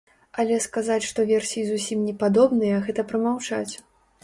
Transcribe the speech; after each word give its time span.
Але 0.43 0.55
сказаць, 0.63 1.05
што 1.09 1.25
версіі 1.33 1.67
зусім 1.69 2.01
непадобныя, 2.07 2.83
гэта 2.89 3.01
прамаўчаць. 3.15 3.71